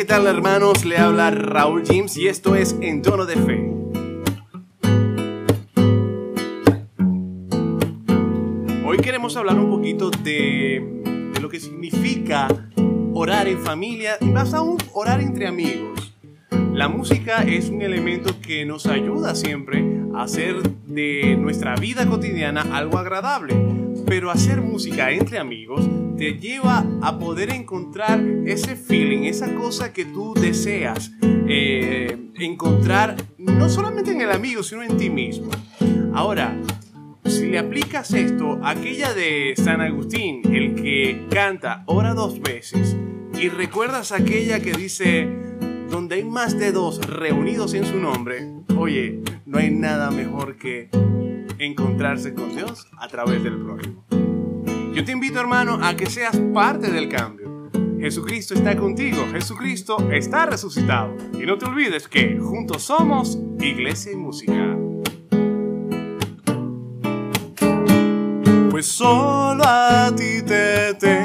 [0.00, 0.86] tal hermanos?
[0.86, 3.72] Le habla Raúl James y esto es En Tono de Fe.
[8.84, 12.48] Hoy queremos hablar un poquito de, de lo que significa
[13.12, 16.14] orar en familia y más aún orar entre amigos.
[16.72, 22.62] La música es un elemento que nos ayuda siempre a hacer de nuestra vida cotidiana
[22.72, 23.54] algo agradable,
[24.12, 30.04] pero hacer música entre amigos te lleva a poder encontrar ese feeling, esa cosa que
[30.04, 35.48] tú deseas eh, encontrar no solamente en el amigo, sino en ti mismo.
[36.12, 36.54] Ahora,
[37.24, 42.94] si le aplicas esto, aquella de San Agustín, el que canta ora dos veces,
[43.40, 45.26] y recuerdas aquella que dice,
[45.88, 50.90] donde hay más de dos reunidos en su nombre, oye, no hay nada mejor que
[51.58, 54.04] encontrarse con Dios a través del prójimo.
[54.94, 57.70] Yo te invito, hermano, a que seas parte del cambio.
[57.98, 61.16] Jesucristo está contigo, Jesucristo está resucitado.
[61.40, 64.76] Y no te olvides que juntos somos Iglesia y Música.
[68.70, 71.21] Pues solo a ti te tengo